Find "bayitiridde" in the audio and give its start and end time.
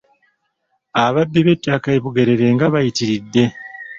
2.73-3.43